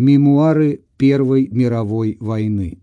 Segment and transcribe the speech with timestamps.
[0.00, 2.78] Мемуары Первой мировой войны.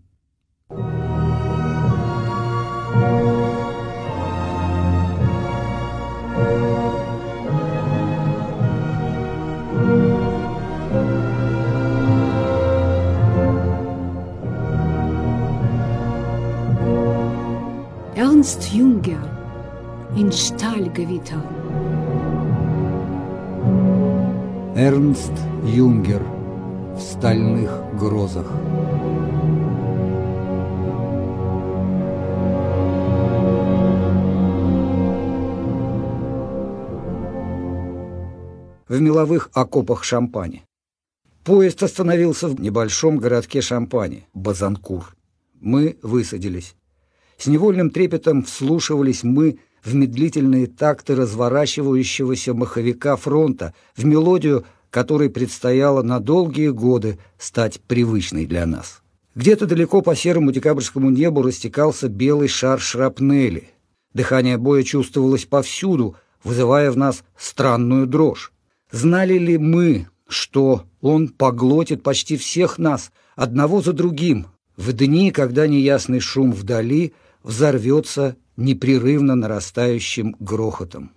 [18.14, 19.18] Ernst Junger
[20.14, 21.42] in Stahlgewitter.
[24.76, 25.32] Эрнст
[25.64, 26.37] Юнгер
[26.98, 28.50] в стальных грозах.
[38.88, 40.64] В меловых окопах Шампани.
[41.44, 45.14] Поезд остановился в небольшом городке Шампани, Базанкур.
[45.60, 46.74] Мы высадились.
[47.36, 56.02] С невольным трепетом вслушивались мы в медлительные такты разворачивающегося маховика фронта, в мелодию, которой предстояло
[56.02, 59.02] на долгие годы стать привычной для нас.
[59.34, 63.68] Где-то далеко по серому декабрьскому небу растекался белый шар шрапнели.
[64.12, 68.52] Дыхание боя чувствовалось повсюду, вызывая в нас странную дрожь.
[68.90, 74.46] Знали ли мы, что он поглотит почти всех нас, одного за другим,
[74.76, 77.12] в дни, когда неясный шум вдали
[77.42, 81.12] взорвется непрерывно нарастающим грохотом.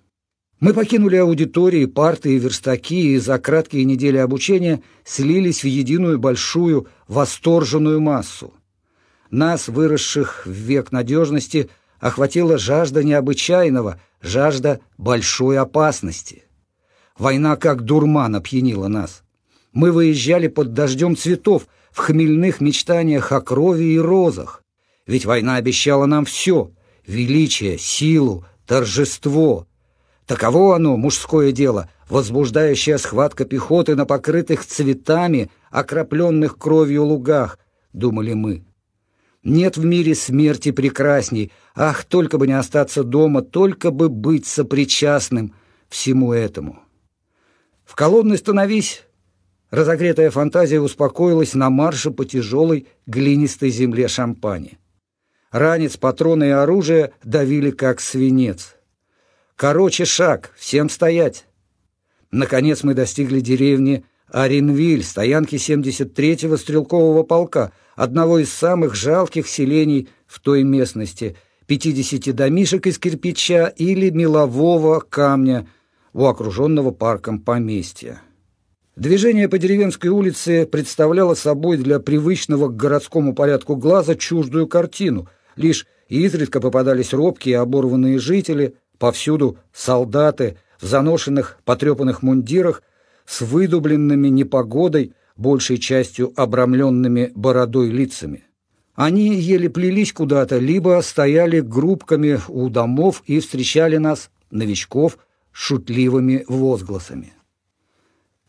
[0.61, 6.87] Мы покинули аудитории, парты и верстаки, и за краткие недели обучения слились в единую большую
[7.07, 8.53] восторженную массу.
[9.31, 16.43] Нас, выросших в век надежности, охватила жажда необычайного, жажда большой опасности.
[17.17, 19.23] Война как дурман опьянила нас.
[19.73, 24.63] Мы выезжали под дождем цветов в хмельных мечтаниях о крови и розах.
[25.07, 26.69] Ведь война обещала нам все—
[27.07, 29.65] величие, силу, торжество.
[30.31, 37.59] Таково оно, мужское дело, возбуждающая схватка пехоты на покрытых цветами, окропленных кровью лугах,
[37.91, 38.63] думали мы.
[39.43, 41.51] Нет в мире смерти прекрасней.
[41.75, 45.53] Ах, только бы не остаться дома, только бы быть сопричастным
[45.89, 46.79] всему этому.
[47.83, 49.03] В колонны становись.
[49.69, 54.79] Разогретая фантазия успокоилась на марше по тяжелой глинистой земле шампани.
[55.51, 58.77] Ранец, патроны и оружие давили как свинец.
[59.55, 61.45] Короче шаг, всем стоять.
[62.31, 70.39] Наконец мы достигли деревни Аринвиль, стоянки 73-го стрелкового полка, одного из самых жалких селений в
[70.39, 71.35] той местности,
[71.67, 75.67] 50 домишек из кирпича или мелового камня
[76.13, 78.21] у окруженного парком поместья.
[78.95, 85.27] Движение по деревенской улице представляло собой для привычного к городскому порядку глаза чуждую картину.
[85.55, 92.83] Лишь изредка попадались робкие оборванные жители, повсюду солдаты в заношенных потрепанных мундирах
[93.25, 98.43] с выдубленными непогодой, большей частью обрамленными бородой лицами.
[98.93, 105.17] Они еле плелись куда-то, либо стояли группками у домов и встречали нас, новичков,
[105.51, 107.33] шутливыми возгласами.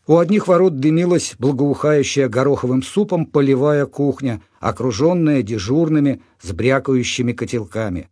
[0.06, 8.10] У одних ворот дымилась благоухающая гороховым супом полевая кухня, окруженная дежурными с брякающими котелками.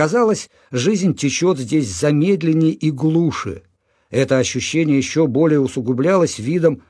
[0.00, 3.64] Казалось, жизнь течет здесь замедленнее и глуше.
[4.08, 6.80] Это ощущение еще более усугублялось видом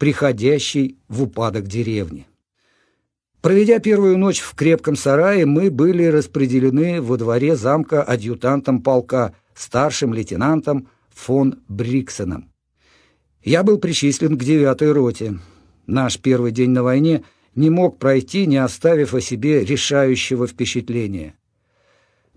[0.00, 2.26] приходящей в упадок деревни.
[3.40, 10.12] Проведя первую ночь в крепком сарае, мы были распределены во дворе замка адъютантом полка, старшим
[10.12, 12.50] лейтенантом фон Бриксеном.
[13.44, 15.38] Я был причислен к девятой роте.
[15.86, 17.22] Наш первый день на войне
[17.54, 21.36] не мог пройти, не оставив о себе решающего впечатления.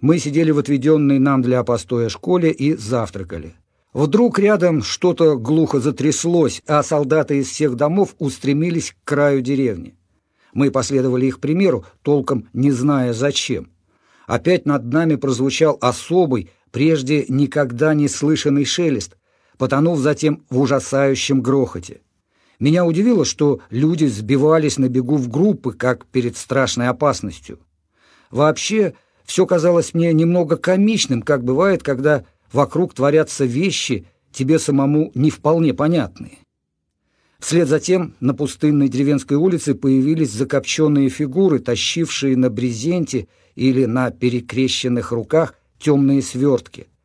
[0.01, 3.55] Мы сидели в отведенной нам для постоя школе и завтракали.
[3.93, 9.95] Вдруг рядом что-то глухо затряслось, а солдаты из всех домов устремились к краю деревни.
[10.53, 13.71] Мы последовали их примеру, толком не зная зачем.
[14.25, 19.17] Опять над нами прозвучал особый, прежде никогда не слышанный шелест,
[19.57, 22.01] потонув затем в ужасающем грохоте.
[22.59, 27.59] Меня удивило, что люди сбивались на бегу в группы, как перед страшной опасностью.
[28.31, 28.93] Вообще,
[29.29, 35.73] все казалось мне немного комичным, как бывает, когда вокруг творятся вещи, тебе самому не вполне
[35.73, 36.39] понятные.
[37.39, 44.11] Вслед за тем на пустынной деревенской улице появились закопченные фигуры, тащившие на брезенте или на
[44.11, 46.87] перекрещенных руках темные свертки–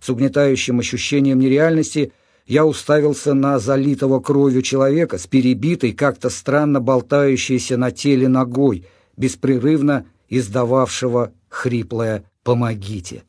[0.00, 2.12] с угнетающим ощущением нереальности
[2.46, 8.86] я уставился на залитого кровью человека с перебитой, как-то странно болтающейся на теле ногой,
[9.16, 13.24] беспрерывно издававшего хриплое «помогите».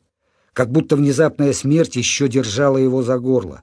[0.54, 3.62] Как будто внезапная смерть еще держала его за горло.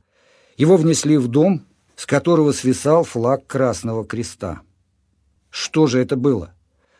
[0.57, 1.65] Его внесли в дом,
[1.95, 4.61] с которого свисал флаг Красного Креста.
[5.50, 6.53] Что же это было?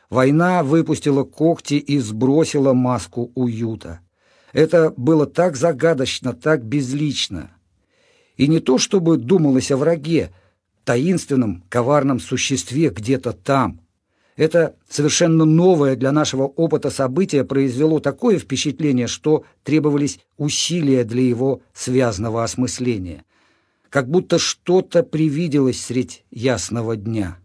[0.10, 4.00] Война выпустила когти и сбросила маску уюта.
[4.54, 7.52] Это было так загадочно, так безлично.
[8.36, 10.32] И не то, чтобы думалось о враге,
[10.84, 13.82] таинственном, коварном существе где-то там.
[14.40, 21.60] Это совершенно новое для нашего опыта событие произвело такое впечатление, что требовались усилия для его
[21.74, 23.26] связного осмысления.
[23.90, 27.38] Как будто что-то привиделось средь ясного дня.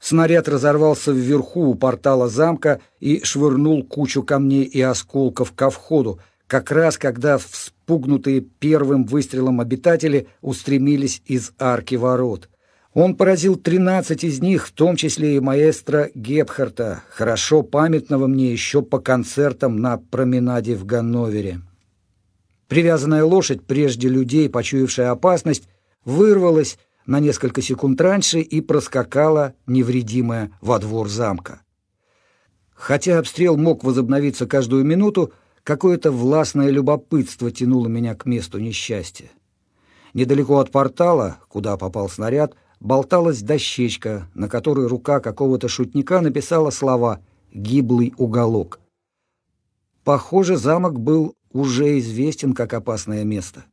[0.00, 6.18] Снаряд разорвался вверху у портала замка и швырнул кучу камней и осколков ко входу,
[6.48, 12.48] как раз когда вспугнутые первым выстрелом обитатели устремились из арки ворот.
[13.00, 18.82] Он поразил тринадцать из них, в том числе и маэстро Гепхарта, хорошо памятного мне еще
[18.82, 21.60] по концертам на променаде в Ганновере.
[22.66, 25.68] Привязанная лошадь, прежде людей, почуявшая опасность,
[26.04, 31.60] вырвалась на несколько секунд раньше и проскакала, невредимая, во двор замка.
[32.74, 39.30] Хотя обстрел мог возобновиться каждую минуту, какое-то властное любопытство тянуло меня к месту несчастья.
[40.14, 47.20] Недалеко от портала, куда попал снаряд, болталась дощечка, на которой рука какого-то шутника написала слова
[47.52, 48.80] «гиблый уголок».
[50.04, 53.64] Похоже, замок был уже известен как опасное место.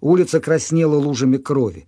[0.00, 1.86] Улица краснела лужами крови.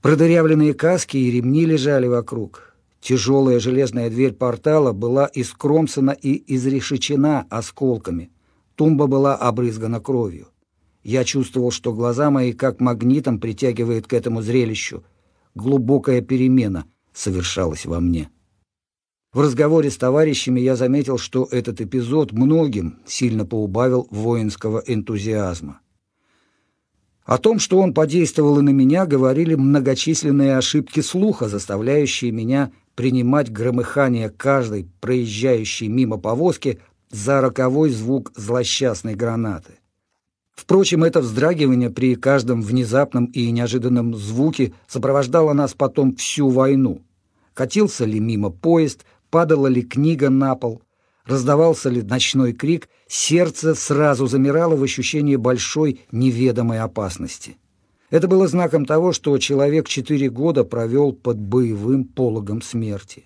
[0.00, 2.74] Продырявленные каски и ремни лежали вокруг.
[3.00, 8.30] Тяжелая железная дверь портала была искромсана и изрешечена осколками.
[8.74, 10.48] Тумба была обрызгана кровью.
[11.04, 15.04] Я чувствовал, что глаза мои как магнитом притягивают к этому зрелищу—
[15.54, 18.30] глубокая перемена совершалась во мне.
[19.32, 25.80] В разговоре с товарищами я заметил, что этот эпизод многим сильно поубавил воинского энтузиазма.
[27.24, 33.50] О том, что он подействовал и на меня, говорили многочисленные ошибки слуха, заставляющие меня принимать
[33.50, 39.78] громыхание каждой проезжающей мимо повозки за роковой звук злосчастной гранаты.
[40.62, 47.02] Впрочем, это вздрагивание при каждом внезапном и неожиданном звуке сопровождало нас потом всю войну.
[47.52, 50.80] Катился ли мимо поезд, падала ли книга на пол,
[51.26, 57.56] раздавался ли ночной крик, сердце сразу замирало в ощущении большой неведомой опасности.
[58.10, 63.24] Это было знаком того, что человек четыре года провел под боевым пологом смерти.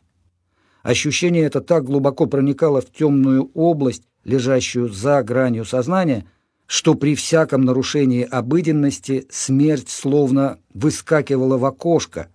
[0.83, 6.25] Ощущение это так глубоко проникало в темную область, лежащую за гранью сознания–
[6.67, 12.29] что при всяком нарушении обыденности смерть словно выскакивала в окошко,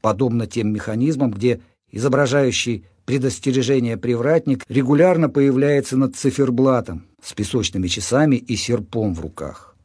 [0.00, 1.60] подобно тем механизмам, где
[1.90, 9.76] изображающий предостережение привратник регулярно появляется над циферблатом с песочными часами и серпом в руках.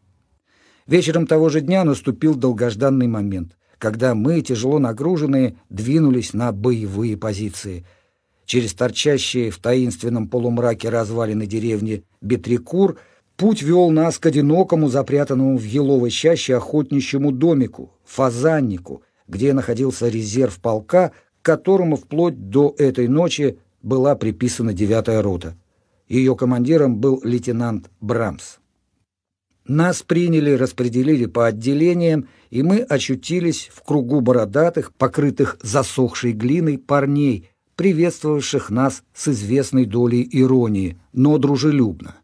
[0.87, 7.85] Вечером того же дня наступил долгожданный момент, когда мы, тяжело нагруженные, двинулись на боевые позиции.
[8.45, 12.97] Через торчащие в таинственном полумраке развалины деревни Бетрикур–
[13.35, 20.59] Путь вел нас к одинокому, запрятанному в еловой чаще охотничьему домику, фазаннику, где находился резерв
[20.59, 25.57] полка, к которому вплоть до этой ночи была приписана девятая рота.
[26.07, 28.57] Ее командиром был лейтенант Брамс.
[29.65, 37.49] Нас приняли, распределили по отделениям, и мы очутились в кругу бородатых, покрытых засохшей глиной парней,
[37.75, 42.15] приветствовавших нас с известной долей иронии, но дружелюбно.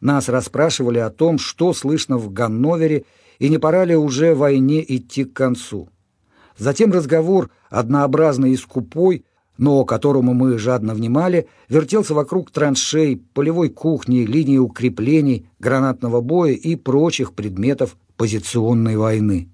[0.00, 3.04] Нас расспрашивали о том, что слышно в Ганновере,
[3.38, 5.88] и не пора ли уже войне идти к концу.
[6.58, 9.24] Затем разговор, однообразный и скупой,
[9.58, 16.76] но которому мы жадно внимали, вертелся вокруг траншей, полевой кухни, линии укреплений, гранатного боя и
[16.76, 19.50] прочих предметов позиционной войны.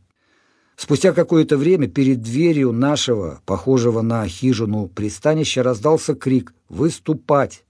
[0.77, 7.65] Спустя какое-то время перед дверью нашего, похожего на хижину пристанища, раздался крик «Выступать!».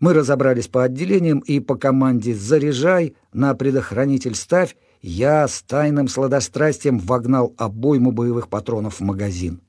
[0.00, 6.98] Мы разобрались по отделениям и по команде «Заряжай», «На предохранитель ставь» я с тайным сладострастием
[6.98, 9.60] вогнал обойму боевых патронов в магазин.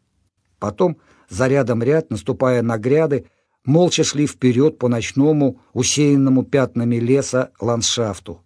[0.58, 0.98] Потом,
[1.30, 3.26] зарядом ряд, наступая на гряды,
[3.66, 8.42] молча шли вперед по ночному, усеянному пятнами леса ландшафту.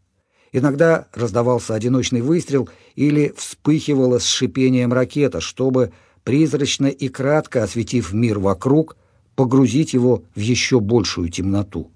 [0.52, 5.92] Иногда раздавался одиночный выстрел или вспыхивала с шипением ракета, чтобы,
[6.24, 8.96] призрачно и кратко осветив мир вокруг,
[9.36, 11.92] погрузить его в еще большую темноту.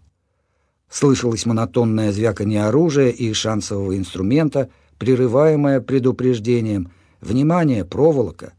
[0.90, 6.92] Слышалось монотонное звяканье оружия и шансового инструмента, прерываемое предупреждением
[7.22, 8.54] «Внимание, проволока!».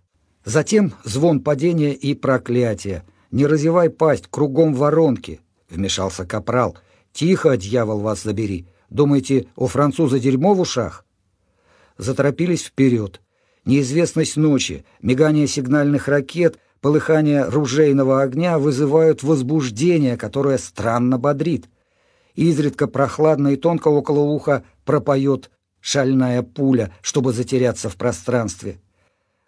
[0.44, 3.04] Затем звон падения и проклятия.
[3.30, 6.76] «Не разевай пасть, кругом воронки!»— вмешался капрал.
[7.12, 8.66] «Тихо, дьявол, вас забери!
[8.88, 11.04] Думаете, у француза дерьмо в ушах?»
[11.98, 13.20] Заторопились вперед.
[13.64, 21.66] Неизвестность ночи, мигание сигнальных ракет— полыхание ружейного огня вызывают возбуждение, которое странно бодрит.
[22.34, 28.78] Изредка прохладно и тонко около уха пропоет шальная пуля, чтобы затеряться в пространстве.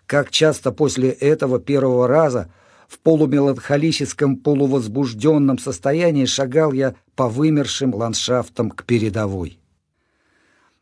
[0.07, 2.51] Как часто после этого первого раза
[2.89, 9.59] в полумеланхолическом, полувозбужденном состоянии шагал я по вымершим ландшафтам к передовой.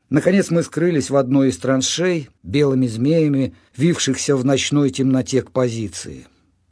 [0.08, 6.26] Наконец мы скрылись в одной из траншей, белыми змеями, вившихся в ночной темноте к позиции.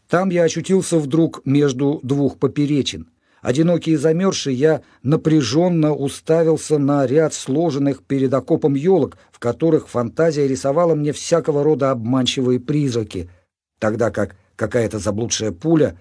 [0.09, 3.09] Там я очутился вдруг между двух поперечин.
[3.43, 10.49] Одинокий и замерзший, я напряженно уставился на ряд сложенных перед окопом елок, в которых фантазия
[10.49, 13.31] рисовала мне всякого рода обманчивые призраки,
[13.79, 15.97] тогда как какая-то заблудшая пуля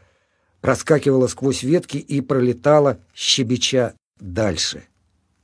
[0.62, 4.84] проскакивала сквозь ветки и пролетала, щебеча, дальше.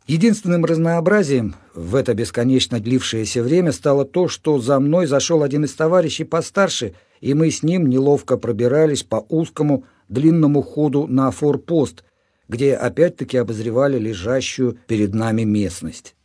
[0.07, 5.73] Единственным разнообразием в это бесконечно длившееся время стало то, что за мной зашел один из
[5.75, 12.03] товарищей постарше, и мы с ним неловко пробирались по узкому длинному ходу на форпост,
[12.49, 16.15] где опять-таки обозревали лежащую перед нами местность.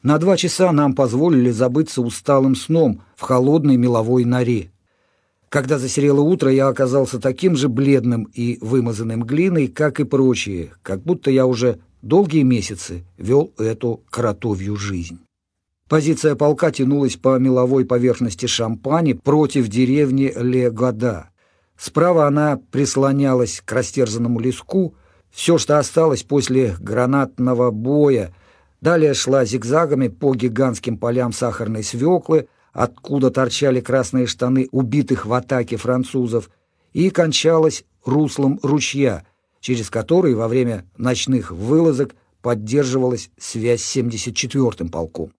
[0.00, 4.70] На два часа нам позволили забыться усталым сном в холодной меловой норе.
[5.48, 11.02] Когда засерело утро, я оказался таким же бледным и вымазанным глиной, как и прочие, как
[11.02, 15.18] будто я уже долгие месяцы вел эту кротовью жизнь.
[15.88, 21.30] Позиция полка тянулась по меловой поверхности Шампани против деревни Ле-Года.
[21.78, 24.94] Справа она прислонялась к растерзанному леску.
[25.30, 28.34] Все, что осталось после гранатного боя,
[28.80, 35.76] далее шла зигзагами по гигантским полям сахарной свеклы, откуда торчали красные штаны убитых в атаке
[35.76, 36.50] французов,
[36.92, 39.24] и кончалась руслом ручья–
[39.60, 45.32] через который во время ночных вылазок поддерживалась связь с 74-м полком.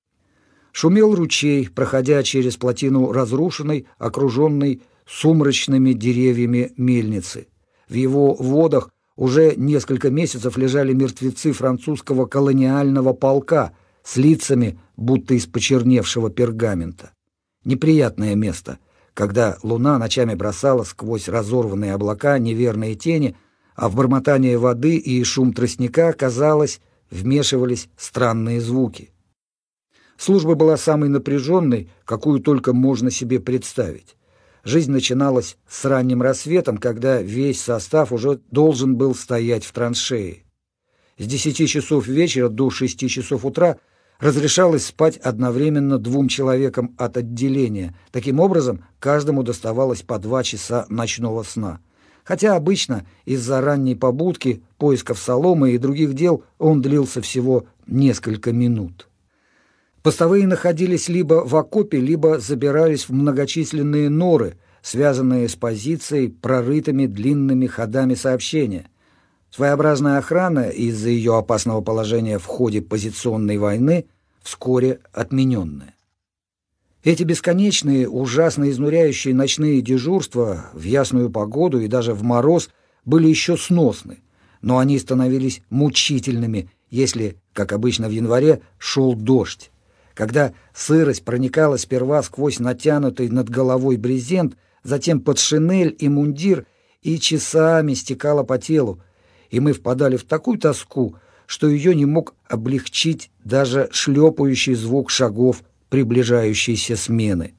[0.71, 7.47] Шумел ручей, проходя через плотину разрушенной, окруженной сумрачными деревьями мельницы.
[7.87, 13.73] В его водах уже несколько месяцев лежали мертвецы французского колониального полка
[14.03, 17.11] с лицами, будто из почерневшего пергамента.
[17.65, 18.79] Неприятное место,
[19.13, 23.35] когда луна ночами бросала сквозь разорванные облака неверные тени–
[23.79, 29.13] а в бормотание воды и шум тростника, казалось, вмешивались странные звуки.
[30.19, 34.17] Служба была самой напряженной, какую только можно себе представить.
[34.65, 40.43] Жизнь начиналась с ранним рассветом, когда весь состав уже должен был стоять в траншее.
[41.17, 43.77] С десяти часов вечера до шести часов утра
[44.19, 47.95] разрешалось спать одновременно двум человекам от отделения.
[48.11, 51.79] Таким образом, каждому доставалось по два часа ночного сна–
[52.25, 59.08] хотя обычно из-за ранней побудки, поисков соломы и других дел он длился всего несколько минут.
[60.01, 67.67] Постовые находились либо в окопе, либо забирались в многочисленные норы, связанные с позицией, прорытыми длинными
[67.67, 68.89] ходами сообщения.
[69.51, 74.05] Своеобразная охрана из-за ее опасного положения в ходе позиционной войны
[74.41, 75.95] вскоре отмененная.
[77.03, 82.69] Эти бесконечные, ужасно изнуряющие ночные дежурства в ясную погоду и даже в мороз
[83.05, 84.19] были еще сносны,
[84.61, 89.71] но они становились мучительными, если, как обычно в январе, шел дождь.
[90.13, 96.65] Когда сырость проникала сперва сквозь натянутый над головой брезент, затем под шинель и мундир
[97.01, 99.01] и часами стекала по телу,
[99.49, 105.63] и мы впадали в такую тоску, что ее не мог облегчить даже шлепающий звук шагов
[105.89, 107.55] приближающейся смены.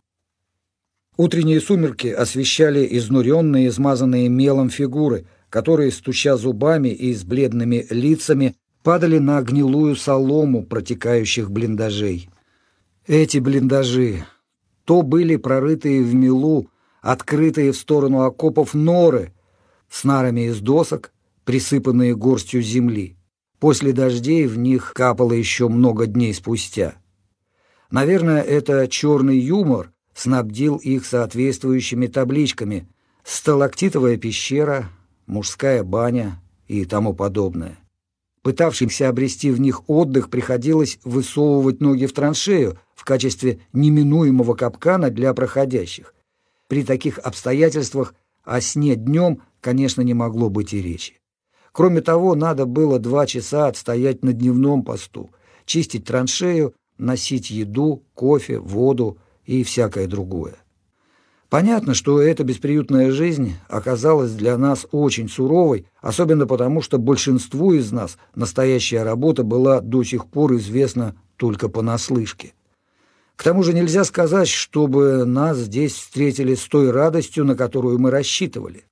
[1.17, 9.19] Утренние сумерки освещали изнуренные, измазанные мелом фигуры, которые, стуча зубами и с бледными лицами, падали
[9.19, 12.31] на гнилую солому протекающих блиндажей.
[13.07, 14.25] Эти блиндажи
[14.85, 16.69] то были прорытые в мелу,
[17.01, 19.33] открытые в сторону окопов норы
[19.89, 21.13] с нарами из досок,
[21.45, 23.17] присыпанные горстью земли.
[23.61, 26.95] После дождей в них капало еще много дней спустя.
[27.91, 32.89] Наверное, это черный юмор снабдил их соответствующими табличками
[33.23, 34.91] «Сталактитовая пещера»,
[35.27, 37.79] «Мужская баня» и тому подобное.
[38.43, 45.35] Пытавшимся обрести в них отдых приходилось высовывать ноги в траншею в качестве неминуемого капкана для
[45.35, 46.15] проходящих.
[46.69, 51.21] При таких обстоятельствах о сне днем, конечно, не могло быть и речи.
[51.73, 55.31] Кроме того, надо было два часа отстоять на дневном посту,
[55.67, 60.57] чистить траншею носить еду, кофе, воду и всякое другое.
[61.51, 67.91] Понятно, что эта бесприютная жизнь оказалась для нас очень суровой, особенно потому, что большинству из
[67.91, 72.55] нас настоящая работа была до сих пор известна только понаслышке.
[73.35, 78.13] К тому же нельзя сказать, чтобы нас здесь встретили с той радостью, на которую мы
[78.13, 78.85] рассчитывали.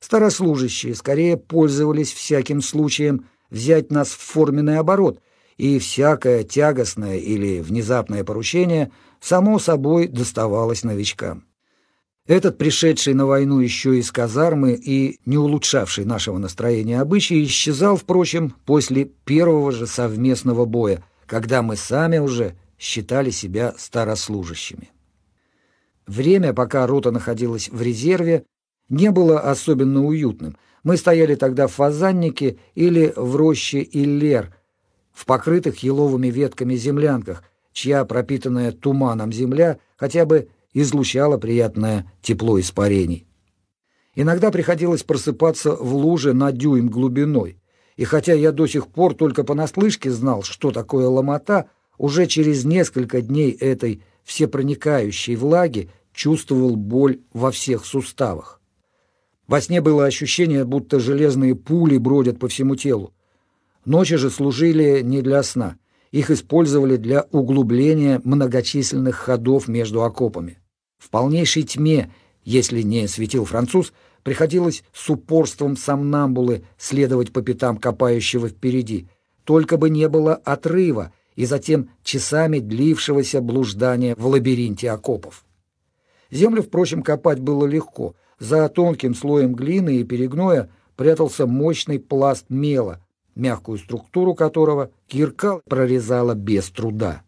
[0.00, 5.20] Старослужащие скорее пользовались всяким случаем взять нас в форменный оборот,
[5.56, 8.90] и всякое тягостное или внезапное поручение
[9.20, 11.44] само собой доставалось новичкам.
[12.26, 18.54] Этот пришедший на войну еще из казармы и не улучшавший нашего настроения обычай исчезал, впрочем,
[18.64, 24.90] после первого же совместного боя, когда мы сами уже считали себя старослужащими.
[26.08, 28.44] Время, пока рота находилась в резерве,
[28.88, 30.56] не было особенно уютным.
[30.82, 34.54] Мы стояли тогда в фазаннике или в роще Иллер,
[35.12, 40.48] в покрытых еловыми ветками землянках, чья пропитанная туманом земля хотя бы
[40.82, 43.26] излучала приятное тепло испарений.
[44.14, 47.58] Иногда приходилось просыпаться в луже на дюйм глубиной,
[47.96, 53.22] и хотя я до сих пор только понаслышке знал, что такое ломота, уже через несколько
[53.22, 58.60] дней этой всепроникающей влаги чувствовал боль во всех суставах.
[59.46, 63.14] Во сне было ощущение, будто железные пули бродят по всему телу.
[63.86, 65.76] Ночи же служили не для сна.
[66.10, 70.58] Их использовали для углубления многочисленных ходов между окопами.
[70.98, 72.12] В полнейшей тьме,
[72.44, 79.08] если не светил француз, приходилось с упорством сомнамбулы следовать по пятам копающего впереди.
[79.44, 85.44] Только бы не было отрыва, и затем часами длившегося блуждания в лабиринте окопов.
[86.30, 88.14] Землю, впрочем, копать было легко.
[88.38, 93.00] За тонким слоем глины и перегноя прятался мощный пласт мела,
[93.34, 97.22] мягкую структуру которого кирка прорезала без труда.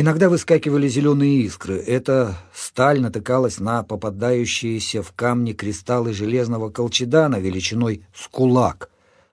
[0.00, 1.76] Иногда выскакивали зеленые искры.
[1.76, 8.88] Эта сталь натыкалась на попадающиеся в камни кристаллы железного колчедана величиной с кулак.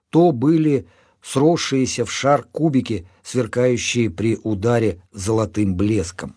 [0.09, 0.85] То были
[1.21, 6.35] сросшиеся в шар кубики, сверкающие при ударе золотым блеском.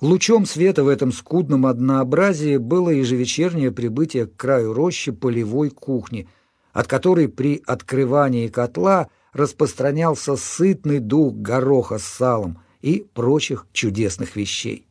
[0.00, 6.26] Лучом света в этом скудном однообразии было ежевечернее прибытие к краю рощи полевой кухни,
[6.72, 14.86] от которой при открывании котла распространялся сытный дух гороха с салом и прочих чудесных вещей.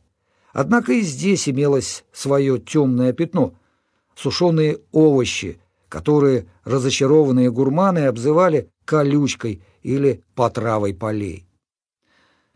[0.53, 3.53] Однако и здесь имелось свое темное пятно—
[4.17, 11.45] сушеные овощи, которые разочарованные гурманы обзывали колючкой или потравой полей.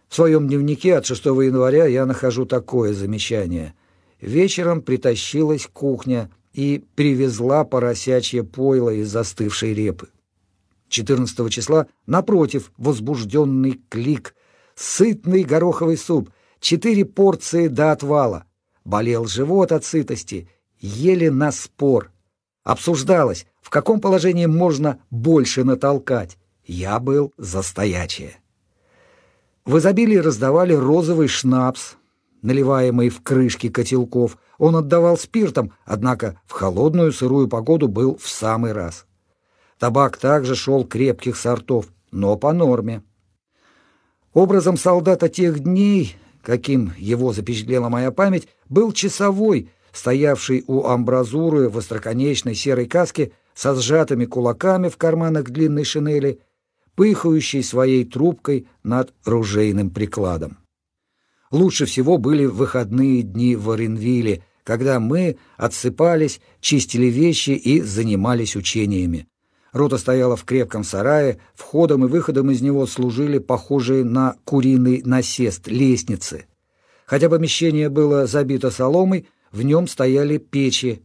[0.10, 3.74] В своем дневнике от 6 января я нахожу такое замечание.
[4.20, 10.10] Вечером притащилась кухня и привезла поросячье пойло из застывшей репы.
[10.90, 14.36] 14 числа, напротив, возбужденный клик,
[14.76, 16.30] сытный гороховый суп,
[16.60, 18.46] четыре порции до отвала.
[18.84, 22.12] Болел живот от сытости, ели на спор.
[22.64, 26.38] Обсуждалось, в каком положении можно больше натолкать.
[26.66, 28.38] Я был за стоячее.
[29.66, 31.96] В изобилии раздавали розовый шнапс,
[32.42, 34.38] наливаемый в крышки котелков.
[34.58, 39.06] Он отдавал спиртом, однако в холодную сырую погоду был в самый раз.
[39.80, 43.04] Табак также шел крепких сортов, но по норме.
[44.34, 51.78] Образом солдата тех дней, каким его запечатлела моя память, был часовой, стоявший у амбразуры в
[51.78, 56.40] остроконечной серой каске со сжатыми кулаками в карманах длинной шинели,
[56.96, 60.60] пыхающий своей трубкой над ружейным прикладом.
[61.52, 69.28] Лучше всего были выходные дни в Оренвилле, когда мы отсыпались, чистили вещи и занимались учениями.
[69.72, 75.68] Рота стояла в крепком сарае, входом и выходом из него служили похожие на куриный насест
[75.68, 76.46] лестницы.
[77.06, 81.04] Хотя помещение было забито соломой, в нем стояли печи.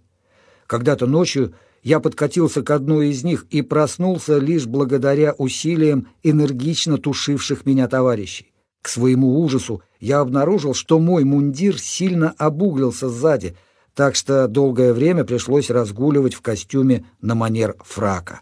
[0.67, 7.67] Когда-то ночью я подкатился к одной из них и проснулся лишь благодаря усилиям энергично тушивших
[7.67, 8.53] меня товарищей.
[8.83, 13.57] К своему ужасу я обнаружил, что мой мундир сильно обуглился сзади,
[13.95, 18.41] так что долгое время пришлось разгуливать в костюме на манер фрака.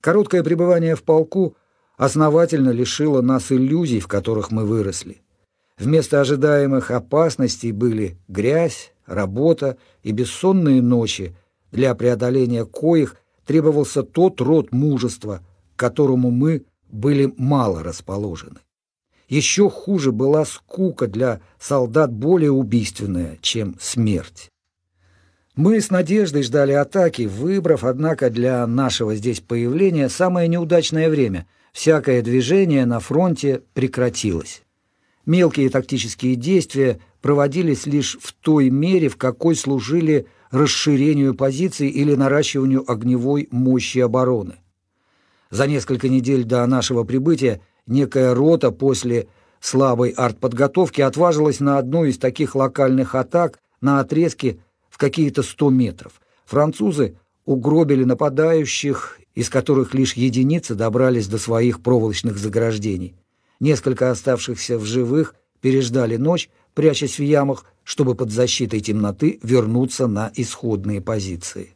[0.00, 1.56] Короткое пребывание в полку
[1.96, 5.20] основательно лишило нас иллюзий, в которых мы выросли.
[5.78, 11.34] Вместо ожидаемых опасностей были грязь, работа и бессонные ночи,
[11.72, 15.42] для преодоления коих требовался тот род мужества,
[15.76, 18.60] к которому мы были мало расположены.
[19.28, 24.50] Еще хуже была скука для солдат более убийственная, чем смерть.
[25.60, 31.46] Мы с надеждой ждали атаки, выбрав, однако, для нашего здесь появления самое неудачное время.
[31.74, 34.62] Всякое движение на фронте прекратилось.
[35.26, 42.90] Мелкие тактические действия проводились лишь в той мере, в какой служили расширению позиций или наращиванию
[42.90, 44.54] огневой мощи обороны.
[45.50, 49.28] За несколько недель до нашего прибытия некая рота после
[49.60, 54.56] слабой артподготовки отважилась на одну из таких локальных атак на отрезке
[55.00, 56.20] какие-то 100 метров.
[56.44, 63.14] Французы угробили нападающих, из которых лишь единицы добрались до своих проволочных заграждений.
[63.60, 70.30] Несколько оставшихся в живых переждали ночь, прячась в ямах, чтобы под защитой темноты вернуться на
[70.34, 71.74] исходные позиции.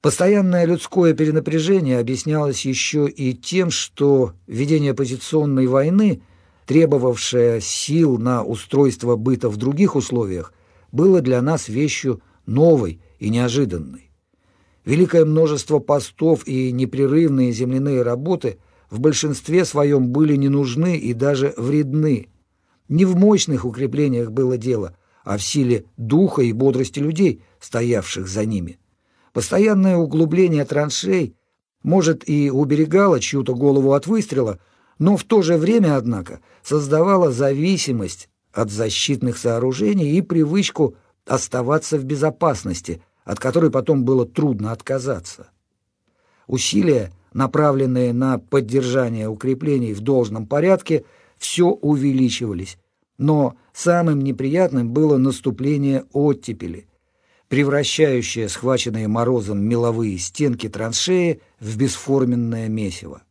[0.00, 6.22] Постоянное людское перенапряжение объяснялось еще и тем, что ведение позиционной войны,
[6.66, 10.52] требовавшее сил на устройство быта в других условиях,
[10.92, 14.10] было для нас вещью новой и неожиданной.
[14.84, 18.58] Великое множество постов и непрерывные земляные работы
[18.90, 22.28] в большинстве своем были не нужны и даже вредны.
[22.88, 28.44] Не в мощных укреплениях было дело, а в силе духа и бодрости людей, стоявших за
[28.44, 28.78] ними.
[29.32, 31.36] Постоянное углубление траншей,
[31.82, 34.58] может, и уберегало чью-то голову от выстрела,
[34.98, 40.94] но в то же время, однако, создавало зависимость от защитных сооружений и привычку
[41.26, 45.50] оставаться в безопасности– от которой потом было трудно отказаться.
[46.46, 51.04] Усилия, направленные на поддержание укреплений в должном порядке,
[51.38, 52.78] все увеличивались,
[53.18, 56.88] но самым неприятным было наступление оттепели,
[57.48, 63.22] превращающее схваченные морозом меловые стенки траншеи в бесформенное месиво.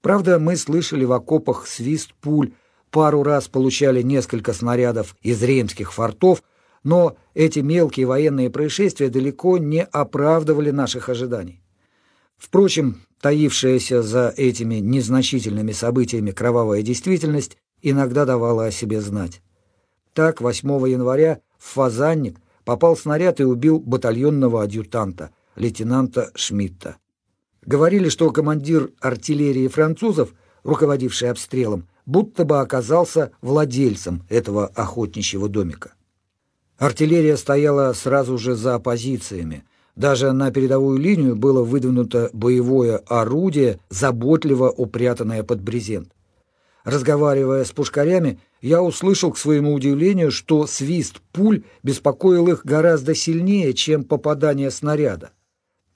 [0.00, 2.52] Правда, мы слышали в окопах свист пуль,
[2.92, 6.44] пару раз получали несколько снарядов из ремских фортов,
[6.84, 11.60] но эти мелкие военные происшествия далеко не оправдывали наших января.
[12.36, 19.42] Впрочем, таившаяся за этими незначительными событиями кровавая действительность иногда давала о себе знать.
[20.12, 26.96] Так, 8 января в Фазанник попал снаряд и убил батальонного адъютанта, лейтенанта Шмидта.
[27.64, 35.94] Говорили, что командир артиллерии французов, руководивший обстрелом, будто бы оказался владельцем этого охотничьего домика.
[36.78, 39.64] Артиллерия стояла сразу же за позициями.
[39.94, 46.12] Даже на передовую линию было выдвинуто боевое орудие, заботливо упрятанное под брезент.
[46.84, 53.74] Разговаривая с пушкарями, я услышал к своему удивлению, что свист пуль беспокоил их гораздо сильнее,
[53.74, 55.30] чем попадание снаряда.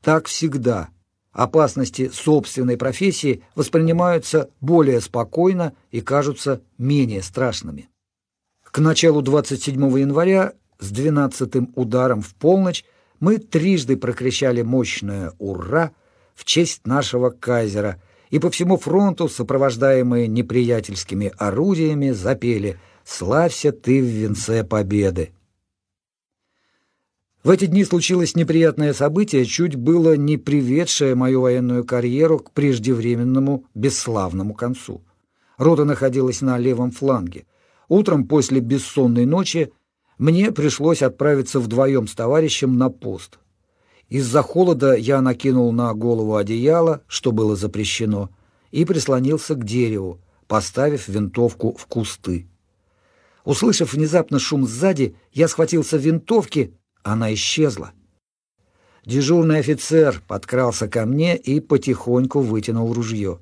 [0.02, 0.88] Так всегда.
[1.36, 7.90] Опасности собственной профессии воспринимаются более спокойно и кажутся менее страшными.
[8.64, 12.86] К началу 27 января с двенадцатым ударом в полночь
[13.20, 15.92] мы трижды прокричали мощное «Ура!»
[16.34, 24.06] в честь нашего кайзера, и по всему фронту, сопровождаемые неприятельскими орудиями, запели «Славься ты в
[24.06, 25.35] венце победы!».
[27.46, 33.66] В эти дни случилось неприятное событие, чуть было не приведшее мою военную карьеру к преждевременному
[33.72, 35.04] бесславному концу.
[35.56, 37.46] Рота находилась на левом фланге.
[37.88, 39.72] Утром после бессонной ночи
[40.18, 43.38] мне пришлось отправиться вдвоем с товарищем на пост.
[44.08, 48.28] Из-за холода я накинул на голову одеяло, что было запрещено,
[48.72, 52.48] и прислонился к дереву, поставив винтовку в кусты.
[53.44, 56.74] Услышав внезапно шум сзади, я схватился винтовки,
[57.12, 57.92] она исчезла.
[59.04, 63.40] Дежурный офицер подкрался ко мне и потихоньку вытянул ружье.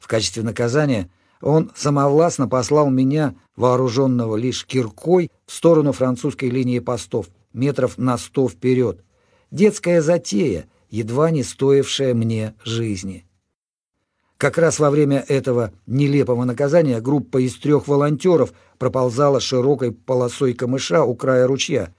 [0.00, 1.10] В качестве наказания–
[1.44, 8.48] он самовластно послал меня, вооруженного лишь киркой, в сторону французской линии постов, метров на сто
[8.48, 9.04] вперед.
[9.50, 13.26] Детская затея, едва не стоившая мне жизни.
[14.38, 21.04] Как раз во время этого нелепого наказания группа из трех волонтеров проползала широкой полосой камыша
[21.04, 21.94] у края ручья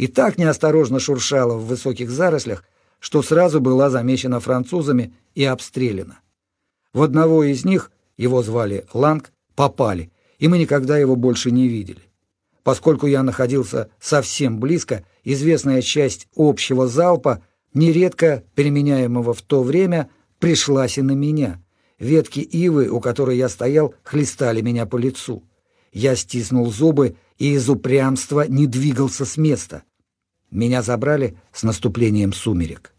[0.00, 2.64] и так неосторожно шуршала в высоких зарослях,
[3.00, 6.20] что сразу была замечена французами и обстреляна.
[6.94, 12.00] В одного из них его звали Ланг, попали, и мы никогда его больше не видели.
[12.62, 17.42] Поскольку я находился совсем близко, известная часть общего залпа,
[17.74, 20.08] нередко применяемого в то время,
[20.38, 21.62] пришлась и на меня.
[21.98, 25.44] Ветки ивы, у которой я стоял, хлестали меня по лицу.
[25.92, 29.82] Я стиснул зубы и из упрямства не двигался с места.
[30.50, 32.92] Меня забрали с наступлением сумерек.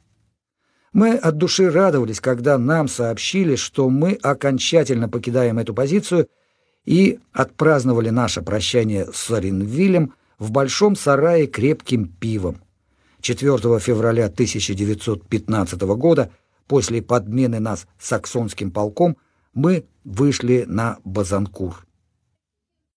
[0.94, 6.28] Мы от души радовались, когда нам сообщили, что мы окончательно покидаем эту позицию
[6.86, 12.62] и отпраздновали наше прощание с Оренвилем в большом сарае крепким пивом.
[13.22, 16.32] 4 февраля 1915 года,
[16.68, 19.18] после подмены нас саксонским полком,
[19.54, 21.86] мы вышли на Базанкур.